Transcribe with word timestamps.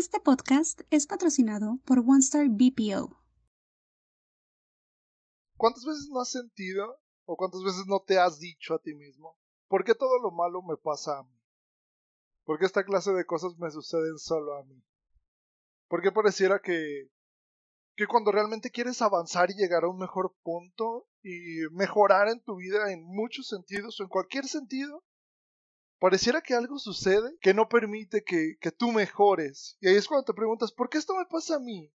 Este 0.00 0.18
podcast 0.18 0.80
es 0.88 1.06
patrocinado 1.06 1.78
por 1.84 1.98
OneStar 1.98 2.48
BPO. 2.48 3.22
¿Cuántas 5.58 5.84
veces 5.84 6.08
no 6.10 6.22
has 6.22 6.30
sentido 6.30 6.98
o 7.26 7.36
cuántas 7.36 7.62
veces 7.62 7.84
no 7.86 8.00
te 8.00 8.18
has 8.18 8.38
dicho 8.38 8.72
a 8.72 8.78
ti 8.78 8.94
mismo, 8.94 9.36
¿por 9.68 9.84
qué 9.84 9.94
todo 9.94 10.18
lo 10.18 10.30
malo 10.30 10.62
me 10.62 10.78
pasa 10.78 11.18
a 11.18 11.22
mí? 11.24 11.38
¿Por 12.44 12.58
qué 12.58 12.64
esta 12.64 12.82
clase 12.82 13.12
de 13.12 13.26
cosas 13.26 13.58
me 13.58 13.70
suceden 13.70 14.16
solo 14.16 14.56
a 14.56 14.64
mí? 14.64 14.82
¿Por 15.86 16.00
qué 16.00 16.10
pareciera 16.10 16.62
que, 16.62 17.10
que 17.94 18.06
cuando 18.06 18.32
realmente 18.32 18.70
quieres 18.70 19.02
avanzar 19.02 19.50
y 19.50 19.54
llegar 19.54 19.84
a 19.84 19.90
un 19.90 19.98
mejor 19.98 20.34
punto 20.42 21.10
y 21.22 21.68
mejorar 21.72 22.28
en 22.28 22.42
tu 22.42 22.56
vida 22.56 22.90
en 22.90 23.04
muchos 23.04 23.48
sentidos 23.48 24.00
o 24.00 24.04
en 24.04 24.08
cualquier 24.08 24.46
sentido, 24.46 25.04
pareciera 26.00 26.40
que 26.40 26.54
algo 26.54 26.78
sucede 26.78 27.36
que 27.40 27.54
no 27.54 27.68
permite 27.68 28.24
que, 28.24 28.56
que 28.60 28.72
tú 28.72 28.90
mejores. 28.90 29.76
Y 29.80 29.88
ahí 29.88 29.96
es 29.96 30.08
cuando 30.08 30.24
te 30.24 30.34
preguntas, 30.34 30.72
¿por 30.72 30.88
qué 30.88 30.98
esto 30.98 31.14
me 31.14 31.26
pasa 31.26 31.56
a 31.56 31.60
mí? 31.60 31.92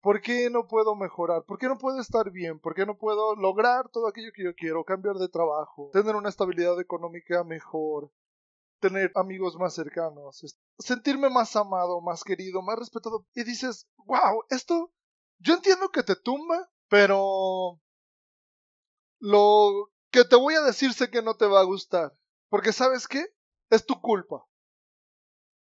¿Por 0.00 0.20
qué 0.20 0.48
no 0.48 0.68
puedo 0.68 0.94
mejorar? 0.94 1.44
¿Por 1.44 1.58
qué 1.58 1.66
no 1.66 1.78
puedo 1.78 2.00
estar 2.00 2.30
bien? 2.30 2.60
¿Por 2.60 2.74
qué 2.74 2.86
no 2.86 2.96
puedo 2.96 3.34
lograr 3.34 3.88
todo 3.88 4.06
aquello 4.06 4.30
que 4.32 4.44
yo 4.44 4.54
quiero? 4.54 4.84
Cambiar 4.84 5.16
de 5.16 5.28
trabajo, 5.28 5.90
tener 5.92 6.14
una 6.14 6.28
estabilidad 6.28 6.78
económica 6.80 7.42
mejor, 7.42 8.12
tener 8.80 9.10
amigos 9.16 9.56
más 9.56 9.74
cercanos, 9.74 10.44
sentirme 10.78 11.30
más 11.30 11.56
amado, 11.56 12.00
más 12.00 12.22
querido, 12.22 12.62
más 12.62 12.78
respetado. 12.78 13.26
Y 13.34 13.42
dices, 13.42 13.88
wow, 14.04 14.44
esto, 14.50 14.92
yo 15.38 15.54
entiendo 15.54 15.88
que 15.88 16.04
te 16.04 16.14
tumba, 16.14 16.70
pero 16.88 17.80
lo 19.18 19.90
que 20.10 20.24
te 20.24 20.36
voy 20.36 20.54
a 20.54 20.62
decir 20.62 20.92
sé 20.92 21.10
que 21.10 21.22
no 21.22 21.34
te 21.34 21.46
va 21.46 21.60
a 21.60 21.64
gustar. 21.64 22.16
Porque 22.48 22.72
sabes 22.72 23.08
qué? 23.08 23.26
Es 23.70 23.84
tu 23.86 24.00
culpa. 24.00 24.44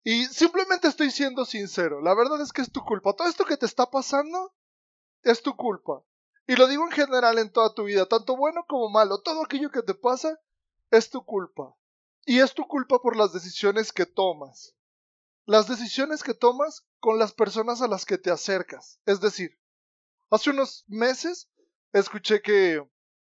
Y 0.05 0.24
simplemente 0.27 0.88
estoy 0.88 1.10
siendo 1.10 1.45
sincero, 1.45 2.01
la 2.01 2.15
verdad 2.15 2.41
es 2.41 2.52
que 2.52 2.62
es 2.62 2.73
tu 2.73 2.84
culpa. 2.84 3.15
Todo 3.15 3.29
esto 3.29 3.45
que 3.45 3.56
te 3.56 3.66
está 3.66 3.91
pasando 3.91 4.55
es 5.23 5.42
tu 5.42 5.57
culpa. 5.57 6.02
Y 6.46 6.57
lo 6.57 6.66
digo 6.66 6.85
en 6.85 6.93
general 6.93 7.38
en 7.38 7.52
toda 7.52 7.74
tu 7.74 7.85
vida, 7.85 8.07
tanto 8.07 8.37
bueno 8.37 8.65
como 8.66 8.88
malo, 8.88 9.21
todo 9.21 9.45
aquello 9.45 9.71
que 9.71 9.82
te 9.82 9.95
pasa 9.95 10.40
es 10.90 11.10
tu 11.10 11.24
culpa. 11.24 11.76
Y 12.24 12.40
es 12.40 12.54
tu 12.54 12.66
culpa 12.66 13.01
por 13.01 13.16
las 13.16 13.32
decisiones 13.32 13.93
que 13.93 14.07
tomas. 14.07 14.74
Las 15.45 15.68
decisiones 15.68 16.23
que 16.23 16.35
tomas 16.35 16.87
con 17.01 17.18
las 17.18 17.32
personas 17.32 17.82
a 17.82 17.88
las 17.88 18.04
que 18.04 18.18
te 18.18 18.30
acercas. 18.30 19.01
Es 19.04 19.20
decir, 19.20 19.59
hace 20.30 20.51
unos 20.51 20.85
meses 20.88 21.51
escuché 21.93 22.41
que 22.43 22.82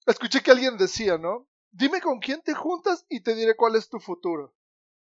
escuché 0.06 0.42
que 0.42 0.52
alguien 0.52 0.78
decía, 0.78 1.18
¿no? 1.18 1.48
Dime 1.72 2.02
con 2.02 2.20
quién 2.20 2.42
te 2.42 2.54
juntas 2.54 3.06
y 3.08 3.22
te 3.22 3.34
diré 3.34 3.56
cuál 3.56 3.76
es 3.76 3.88
tu 3.88 4.00
futuro. 4.00 4.54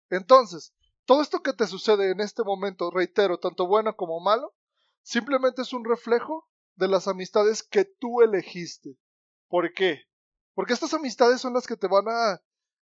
Entonces, 0.09 0.73
todo 1.05 1.21
esto 1.21 1.41
que 1.41 1.53
te 1.53 1.67
sucede 1.67 2.11
en 2.11 2.21
este 2.21 2.43
momento, 2.43 2.91
reitero, 2.91 3.37
tanto 3.39 3.67
bueno 3.67 3.95
como 3.95 4.19
malo, 4.19 4.53
simplemente 5.01 5.63
es 5.63 5.73
un 5.73 5.83
reflejo 5.83 6.47
de 6.75 6.87
las 6.87 7.07
amistades 7.07 7.63
que 7.63 7.85
tú 7.85 8.21
elegiste. 8.21 8.97
¿Por 9.49 9.73
qué? 9.73 10.03
Porque 10.53 10.73
estas 10.73 10.93
amistades 10.93 11.41
son 11.41 11.53
las 11.53 11.67
que 11.67 11.75
te 11.75 11.87
van 11.87 12.07
a 12.07 12.41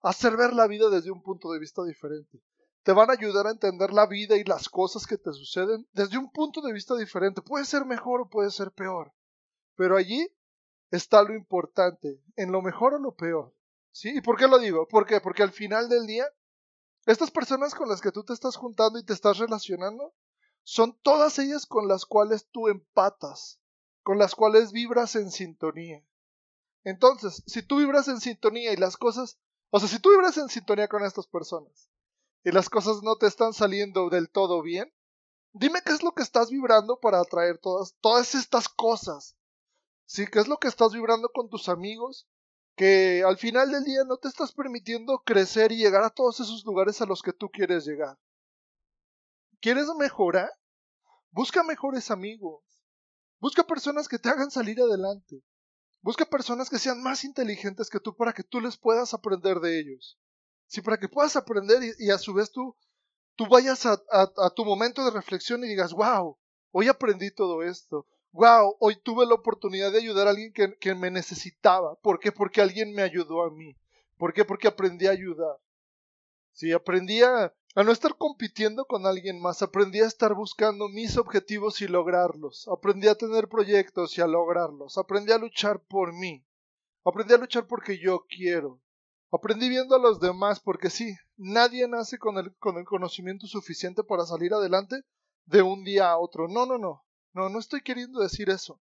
hacer 0.02 0.36
ver 0.36 0.52
la 0.52 0.66
vida 0.66 0.90
desde 0.90 1.10
un 1.10 1.22
punto 1.22 1.52
de 1.52 1.60
vista 1.60 1.84
diferente. 1.84 2.42
Te 2.82 2.92
van 2.92 3.10
a 3.10 3.12
ayudar 3.12 3.46
a 3.46 3.50
entender 3.50 3.92
la 3.92 4.06
vida 4.06 4.36
y 4.36 4.44
las 4.44 4.68
cosas 4.68 5.06
que 5.06 5.18
te 5.18 5.32
suceden 5.32 5.86
desde 5.92 6.18
un 6.18 6.30
punto 6.30 6.60
de 6.62 6.72
vista 6.72 6.96
diferente. 6.96 7.42
Puede 7.42 7.64
ser 7.64 7.84
mejor 7.84 8.22
o 8.22 8.28
puede 8.28 8.50
ser 8.50 8.72
peor. 8.72 9.12
Pero 9.76 9.96
allí 9.96 10.26
está 10.90 11.22
lo 11.22 11.34
importante, 11.34 12.20
en 12.36 12.50
lo 12.50 12.62
mejor 12.62 12.94
o 12.94 12.98
lo 12.98 13.14
peor. 13.14 13.54
¿Y 14.04 14.20
por 14.20 14.36
qué 14.36 14.46
lo 14.46 14.58
digo? 14.58 14.86
¿Por 14.86 15.06
qué? 15.06 15.20
Porque 15.20 15.42
al 15.42 15.52
final 15.52 15.88
del 15.88 16.06
día, 16.06 16.26
estas 17.06 17.30
personas 17.30 17.74
con 17.74 17.88
las 17.88 18.00
que 18.00 18.12
tú 18.12 18.24
te 18.24 18.32
estás 18.32 18.56
juntando 18.56 18.98
y 18.98 19.04
te 19.04 19.12
estás 19.12 19.38
relacionando, 19.38 20.14
son 20.62 20.98
todas 21.02 21.38
ellas 21.38 21.66
con 21.66 21.88
las 21.88 22.04
cuales 22.04 22.48
tú 22.50 22.68
empatas, 22.68 23.58
con 24.02 24.18
las 24.18 24.34
cuales 24.34 24.72
vibras 24.72 25.16
en 25.16 25.30
sintonía. 25.30 26.04
Entonces, 26.84 27.42
si 27.46 27.62
tú 27.62 27.78
vibras 27.78 28.08
en 28.08 28.20
sintonía 28.20 28.72
y 28.72 28.76
las 28.76 28.96
cosas, 28.96 29.38
o 29.70 29.80
sea, 29.80 29.88
si 29.88 29.98
tú 29.98 30.10
vibras 30.10 30.36
en 30.36 30.48
sintonía 30.48 30.88
con 30.88 31.04
estas 31.04 31.26
personas 31.26 31.88
y 32.44 32.52
las 32.52 32.68
cosas 32.68 33.02
no 33.02 33.16
te 33.16 33.26
están 33.26 33.52
saliendo 33.52 34.10
del 34.10 34.30
todo 34.30 34.62
bien, 34.62 34.92
dime 35.52 35.80
qué 35.84 35.92
es 35.92 36.02
lo 36.02 36.12
que 36.12 36.22
estás 36.22 36.50
vibrando 36.50 37.00
para 37.00 37.20
atraer 37.20 37.58
todas, 37.58 37.94
todas 38.00 38.34
estas 38.34 38.68
cosas. 38.68 39.36
¿Sí? 40.06 40.26
¿Qué 40.26 40.38
es 40.38 40.48
lo 40.48 40.58
que 40.58 40.68
estás 40.68 40.92
vibrando 40.92 41.30
con 41.30 41.50
tus 41.50 41.68
amigos? 41.68 42.26
Que 42.78 43.24
al 43.26 43.36
final 43.36 43.72
del 43.72 43.82
día 43.82 44.04
no 44.04 44.18
te 44.18 44.28
estás 44.28 44.52
permitiendo 44.52 45.18
crecer 45.24 45.72
y 45.72 45.78
llegar 45.78 46.04
a 46.04 46.10
todos 46.10 46.38
esos 46.38 46.64
lugares 46.64 47.00
a 47.00 47.06
los 47.06 47.22
que 47.22 47.32
tú 47.32 47.50
quieres 47.50 47.84
llegar. 47.84 48.16
¿Quieres 49.60 49.88
mejorar? 49.98 50.48
Busca 51.32 51.64
mejores 51.64 52.12
amigos. 52.12 52.62
Busca 53.40 53.64
personas 53.64 54.06
que 54.06 54.20
te 54.20 54.28
hagan 54.28 54.52
salir 54.52 54.80
adelante. 54.80 55.42
Busca 56.02 56.24
personas 56.24 56.70
que 56.70 56.78
sean 56.78 57.02
más 57.02 57.24
inteligentes 57.24 57.90
que 57.90 57.98
tú 57.98 58.16
para 58.16 58.32
que 58.32 58.44
tú 58.44 58.60
les 58.60 58.76
puedas 58.76 59.12
aprender 59.12 59.58
de 59.58 59.80
ellos. 59.80 60.16
Sí, 60.68 60.80
para 60.80 60.98
que 60.98 61.08
puedas 61.08 61.34
aprender 61.34 61.82
y, 61.98 62.10
a 62.10 62.18
su 62.18 62.32
vez 62.32 62.52
tú, 62.52 62.76
tú 63.34 63.48
vayas 63.48 63.86
a, 63.86 64.00
a 64.12 64.50
tu 64.54 64.64
momento 64.64 65.04
de 65.04 65.10
reflexión 65.10 65.64
y 65.64 65.68
digas, 65.68 65.92
wow, 65.92 66.38
hoy 66.70 66.86
aprendí 66.86 67.32
todo 67.32 67.64
esto 67.64 68.06
wow, 68.32 68.76
hoy 68.80 68.96
tuve 68.96 69.26
la 69.26 69.34
oportunidad 69.34 69.92
de 69.92 69.98
ayudar 69.98 70.26
a 70.26 70.30
alguien 70.30 70.52
que, 70.52 70.94
me 70.94 71.10
necesitaba. 71.10 71.96
¿Por 71.96 72.18
qué? 72.20 72.32
Porque 72.32 72.60
alguien 72.60 72.94
me 72.94 73.02
ayudó 73.02 73.42
a 73.42 73.50
mí. 73.50 73.76
¿Por 74.16 74.32
qué? 74.32 74.44
Porque 74.44 74.68
aprendí 74.68 75.06
a 75.06 75.12
ayudar. 75.12 75.56
Sí, 76.52 76.72
aprendí 76.72 77.22
a, 77.22 77.54
a 77.74 77.84
no 77.84 77.92
estar 77.92 78.16
compitiendo 78.16 78.84
con 78.86 79.06
alguien 79.06 79.40
más, 79.40 79.62
aprendí 79.62 80.00
a 80.00 80.06
estar 80.06 80.34
buscando 80.34 80.88
mis 80.88 81.16
objetivos 81.16 81.80
y 81.80 81.86
lograrlos, 81.86 82.66
aprendí 82.66 83.06
a 83.06 83.14
tener 83.14 83.48
proyectos 83.48 84.18
y 84.18 84.20
a 84.20 84.26
lograrlos, 84.26 84.98
aprendí 84.98 85.30
a 85.30 85.38
luchar 85.38 85.80
por 85.84 86.12
mí, 86.12 86.44
aprendí 87.04 87.34
a 87.34 87.38
luchar 87.38 87.68
porque 87.68 87.98
yo 87.98 88.26
quiero, 88.28 88.80
aprendí 89.30 89.68
viendo 89.68 89.94
a 89.94 90.00
los 90.00 90.18
demás 90.18 90.58
porque 90.58 90.90
sí, 90.90 91.14
nadie 91.36 91.86
nace 91.86 92.18
con 92.18 92.38
el, 92.38 92.52
con 92.56 92.78
el 92.78 92.84
conocimiento 92.84 93.46
suficiente 93.46 94.02
para 94.02 94.26
salir 94.26 94.52
adelante 94.52 95.02
de 95.46 95.62
un 95.62 95.84
día 95.84 96.10
a 96.10 96.18
otro, 96.18 96.48
no, 96.48 96.66
no, 96.66 96.78
no, 96.78 97.04
no, 97.38 97.48
no 97.48 97.58
estoy 97.58 97.80
queriendo 97.82 98.20
decir 98.20 98.50
eso. 98.50 98.80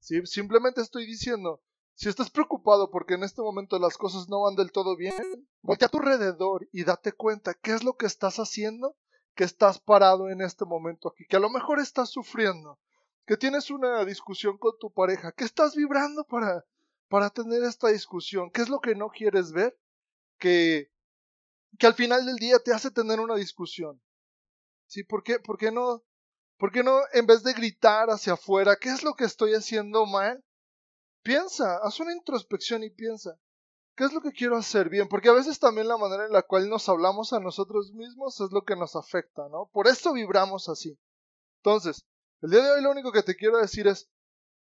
¿Sí? 0.00 0.20
Simplemente 0.26 0.82
estoy 0.82 1.06
diciendo, 1.06 1.62
si 1.94 2.08
estás 2.08 2.30
preocupado 2.30 2.90
porque 2.90 3.14
en 3.14 3.22
este 3.22 3.40
momento 3.40 3.78
las 3.78 3.96
cosas 3.96 4.28
no 4.28 4.42
van 4.42 4.56
del 4.56 4.72
todo 4.72 4.96
bien, 4.96 5.48
voltea 5.62 5.86
a 5.86 5.90
tu 5.90 5.98
alrededor 5.98 6.68
y 6.72 6.84
date 6.84 7.12
cuenta 7.12 7.54
qué 7.54 7.72
es 7.72 7.82
lo 7.82 7.96
que 7.96 8.06
estás 8.06 8.36
haciendo 8.36 8.96
que 9.34 9.44
estás 9.44 9.80
parado 9.80 10.30
en 10.30 10.40
este 10.40 10.64
momento 10.64 11.08
aquí, 11.08 11.26
que 11.26 11.36
a 11.36 11.40
lo 11.40 11.50
mejor 11.50 11.80
estás 11.80 12.10
sufriendo, 12.10 12.78
que 13.26 13.36
tienes 13.36 13.70
una 13.70 14.04
discusión 14.04 14.58
con 14.58 14.78
tu 14.78 14.92
pareja, 14.92 15.32
que 15.32 15.44
estás 15.44 15.74
vibrando 15.74 16.24
para, 16.24 16.64
para 17.08 17.30
tener 17.30 17.62
esta 17.64 17.88
discusión, 17.88 18.50
qué 18.50 18.62
es 18.62 18.68
lo 18.68 18.80
que 18.80 18.94
no 18.94 19.08
quieres 19.08 19.52
ver, 19.52 19.76
que, 20.38 20.90
que 21.78 21.86
al 21.86 21.94
final 21.94 22.24
del 22.26 22.36
día 22.36 22.58
te 22.60 22.72
hace 22.72 22.90
tener 22.90 23.20
una 23.20 23.34
discusión. 23.34 24.00
¿Sí? 24.86 25.02
¿Por 25.02 25.24
qué, 25.24 25.40
por 25.40 25.58
qué 25.58 25.72
no 25.72 26.04
¿Por 26.58 26.70
qué 26.72 26.82
no, 26.82 27.00
en 27.12 27.26
vez 27.26 27.42
de 27.42 27.52
gritar 27.52 28.10
hacia 28.10 28.34
afuera, 28.34 28.76
qué 28.76 28.90
es 28.90 29.02
lo 29.02 29.14
que 29.14 29.24
estoy 29.24 29.54
haciendo 29.54 30.06
mal? 30.06 30.44
Piensa, 31.22 31.78
haz 31.82 32.00
una 32.00 32.12
introspección 32.12 32.84
y 32.84 32.90
piensa, 32.90 33.38
¿qué 33.96 34.04
es 34.04 34.12
lo 34.12 34.20
que 34.20 34.32
quiero 34.32 34.56
hacer 34.56 34.88
bien? 34.88 35.08
Porque 35.08 35.28
a 35.28 35.32
veces 35.32 35.58
también 35.58 35.88
la 35.88 35.96
manera 35.96 36.26
en 36.26 36.32
la 36.32 36.42
cual 36.42 36.68
nos 36.68 36.88
hablamos 36.88 37.32
a 37.32 37.40
nosotros 37.40 37.92
mismos 37.92 38.40
es 38.40 38.50
lo 38.52 38.62
que 38.62 38.76
nos 38.76 38.94
afecta, 38.94 39.48
¿no? 39.48 39.68
Por 39.72 39.88
eso 39.88 40.12
vibramos 40.12 40.68
así. 40.68 40.98
Entonces, 41.56 42.04
el 42.40 42.50
día 42.50 42.62
de 42.62 42.70
hoy 42.72 42.82
lo 42.82 42.90
único 42.90 43.10
que 43.10 43.22
te 43.22 43.36
quiero 43.36 43.58
decir 43.58 43.86
es, 43.86 44.08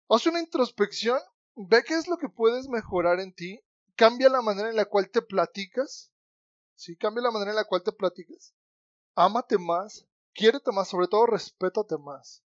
haz 0.08 0.26
una 0.26 0.40
introspección, 0.40 1.18
ve 1.56 1.82
qué 1.82 1.94
es 1.94 2.08
lo 2.08 2.18
que 2.18 2.28
puedes 2.28 2.68
mejorar 2.68 3.20
en 3.20 3.34
ti, 3.34 3.60
cambia 3.96 4.28
la 4.28 4.42
manera 4.42 4.68
en 4.68 4.76
la 4.76 4.84
cual 4.84 5.10
te 5.10 5.22
platicas, 5.22 6.12
¿sí? 6.74 6.96
Cambia 6.96 7.22
la 7.22 7.30
manera 7.30 7.50
en 7.50 7.56
la 7.56 7.64
cual 7.64 7.82
te 7.82 7.92
platicas, 7.92 8.54
ámate 9.14 9.58
más, 9.58 10.06
quiérete 10.34 10.72
más, 10.72 10.88
sobre 10.88 11.08
todo 11.08 11.26
respétate 11.26 11.96
más. 11.98 12.42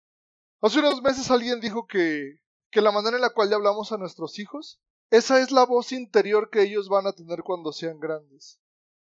Hace 0.62 0.80
unos 0.80 1.02
meses 1.02 1.30
alguien 1.30 1.60
dijo 1.60 1.88
que, 1.88 2.40
que 2.72 2.82
la 2.82 2.92
manera 2.92 3.18
en 3.18 3.22
la 3.22 3.32
cual 3.32 3.50
le 3.50 3.56
hablamos 3.56 3.92
a 3.92 3.98
nuestros 3.98 4.40
hijos, 4.40 4.80
esa 5.10 5.40
es 5.42 5.52
la 5.52 5.66
voz 5.66 5.92
interior 5.92 6.50
que 6.50 6.64
ellos 6.64 6.90
van 6.90 7.06
a 7.06 7.14
tener 7.14 7.44
cuando 7.44 7.72
sean 7.72 8.00
grandes. 8.00 8.60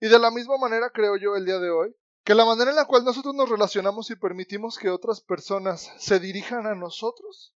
Y 0.00 0.08
de 0.08 0.18
la 0.18 0.30
misma 0.30 0.56
manera 0.56 0.90
creo 0.90 1.16
yo 1.16 1.36
el 1.36 1.44
día 1.44 1.58
de 1.58 1.70
hoy, 1.70 1.94
que 2.24 2.34
la 2.34 2.44
manera 2.44 2.70
en 2.70 2.76
la 2.76 2.86
cual 2.86 3.04
nosotros 3.04 3.34
nos 3.34 3.48
relacionamos 3.48 4.10
y 4.10 4.16
permitimos 4.16 4.78
que 4.78 4.90
otras 4.90 5.20
personas 5.20 5.92
se 5.98 6.20
dirijan 6.20 6.66
a 6.66 6.74
nosotros, 6.74 7.54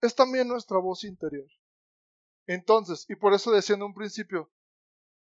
es 0.00 0.14
también 0.14 0.48
nuestra 0.48 0.78
voz 0.78 1.04
interior. 1.04 1.48
Entonces, 2.46 3.06
y 3.08 3.16
por 3.16 3.32
eso 3.34 3.50
decía 3.50 3.76
en 3.76 3.82
un 3.82 3.94
principio, 3.94 4.50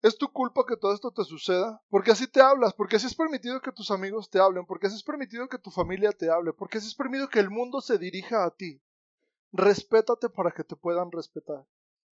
es 0.02 0.16
tu 0.16 0.32
culpa 0.32 0.64
que 0.66 0.76
todo 0.76 0.94
esto 0.94 1.10
te 1.10 1.24
suceda, 1.24 1.82
porque 1.88 2.12
así 2.12 2.26
te 2.26 2.40
hablas, 2.40 2.72
porque 2.74 2.96
así 2.96 3.06
es 3.06 3.14
permitido 3.14 3.60
que 3.60 3.72
tus 3.72 3.90
amigos 3.90 4.30
te 4.30 4.38
hablen, 4.38 4.64
porque 4.66 4.86
así 4.86 4.96
es 4.96 5.04
permitido 5.04 5.48
que 5.48 5.58
tu 5.58 5.70
familia 5.70 6.12
te 6.12 6.30
hable, 6.30 6.52
porque 6.52 6.78
así 6.78 6.86
es 6.86 6.94
permitido 6.94 7.28
que 7.28 7.40
el 7.40 7.50
mundo 7.50 7.80
se 7.80 7.98
dirija 7.98 8.44
a 8.44 8.50
ti. 8.50 8.80
Respétate 9.52 10.28
para 10.28 10.52
que 10.52 10.64
te 10.64 10.76
puedan 10.76 11.10
respetar. 11.10 11.64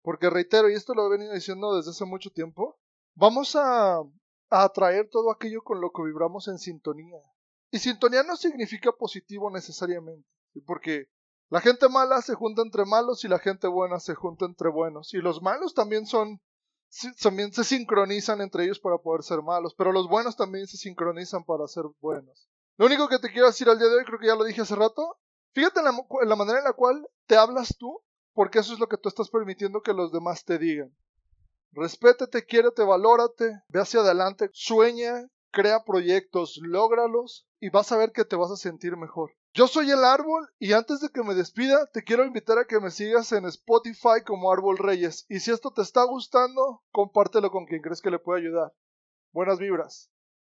Porque 0.02 0.30
reitero, 0.30 0.70
y 0.70 0.74
esto 0.74 0.94
lo 0.94 1.08
he 1.08 1.18
venido 1.18 1.34
diciendo 1.34 1.76
desde 1.76 1.92
hace 1.92 2.06
mucho 2.06 2.30
tiempo, 2.30 2.78
vamos 3.16 3.56
a, 3.56 3.98
a 3.98 4.64
atraer 4.64 5.10
todo 5.10 5.32
aquello 5.32 5.64
con 5.64 5.82
lo 5.82 5.92
que 5.92 6.04
vibramos 6.04 6.48
en 6.48 6.60
sintonía. 6.60 7.20
Y 7.72 7.80
sintonía 7.80 8.24
no 8.24 8.36
significa 8.36 8.92
positivo 8.92 9.50
necesariamente, 9.50 10.28
porque 10.66 11.08
la 11.50 11.62
gente 11.62 11.90
mala 11.90 12.22
se 12.22 12.36
junta 12.36 12.62
entre 12.62 12.86
malos 12.86 13.24
y 13.24 13.28
la 13.28 13.40
gente 13.40 13.68
buena 13.68 14.00
se 14.00 14.16
junta 14.16 14.46
entre 14.46 14.70
buenos. 14.70 15.14
Y 15.14 15.18
los 15.18 15.42
malos 15.42 15.74
también 15.74 16.06
son, 16.06 16.42
también 17.22 17.52
se 17.54 17.64
sincronizan 17.64 18.42
entre 18.42 18.66
ellos 18.66 18.80
para 18.80 18.98
poder 18.98 19.24
ser 19.24 19.42
malos, 19.42 19.74
pero 19.76 19.92
los 19.92 20.08
buenos 20.08 20.36
también 20.36 20.68
se 20.68 20.78
sincronizan 20.78 21.44
para 21.44 21.68
ser 21.68 21.86
buenos. 22.00 22.48
Lo 22.78 22.86
único 22.86 23.08
que 23.08 23.20
te 23.20 23.32
quiero 23.32 23.48
decir 23.48 23.70
al 23.70 23.78
día 23.78 23.88
de 23.88 23.96
hoy, 23.96 24.06
creo 24.06 24.20
que 24.20 24.28
ya 24.28 24.36
lo 24.36 24.44
dije 24.44 24.62
hace 24.62 24.76
rato, 24.76 25.18
fíjate 25.54 25.80
en 25.80 25.86
la, 25.86 26.36
manera 26.36 26.60
en 26.60 26.66
la 26.66 26.74
cual 26.74 27.08
te 27.26 27.36
hablas 27.36 27.76
tú, 27.78 28.02
porque 28.34 28.60
eso 28.60 28.74
es 28.74 28.80
lo 28.80 28.88
que 28.88 28.98
tú 28.98 29.10
estás 29.10 29.30
permitiendo 29.30 29.82
que 29.82 29.94
los 29.94 30.12
demás 30.12 30.44
te 30.44 30.58
digan. 30.58 30.96
Respétate, 31.72 32.46
quiérete, 32.46 32.84
valórate, 32.84 33.62
ve 33.68 33.80
hacia 33.80 34.02
adelante, 34.02 34.50
sueña, 34.54 35.28
crea 35.54 35.86
proyectos, 35.86 36.60
lógralos 36.62 37.48
y 37.62 37.70
vas 37.70 37.92
a 37.92 37.98
ver 37.98 38.12
que 38.12 38.26
te 38.26 38.36
vas 38.36 38.52
a 38.52 38.58
sentir 38.58 38.98
mejor. 38.98 39.32
Yo 39.54 39.68
soy 39.68 39.92
el 39.92 40.04
árbol 40.04 40.50
y 40.60 40.74
antes 40.74 41.00
de 41.00 41.10
que 41.10 41.24
me 41.24 41.36
despida 41.36 41.86
te 41.94 42.04
quiero 42.04 42.26
invitar 42.26 42.58
a 42.58 42.66
que 42.66 42.80
me 42.80 42.90
sigas 42.90 43.32
en 43.32 43.46
Spotify 43.46 44.24
como 44.26 44.52
Árbol 44.52 44.80
Reyes 44.80 45.26
y 45.30 45.40
si 45.40 45.52
esto 45.52 45.72
te 45.72 45.84
está 45.84 46.04
gustando, 46.04 46.82
compártelo 46.92 47.52
con 47.52 47.66
quien 47.66 47.82
crees 47.82 48.02
que 48.02 48.10
le 48.10 48.20
puede 48.20 48.42
ayudar. 48.42 48.74
Buenas 49.32 49.60
vibras. 49.60 50.13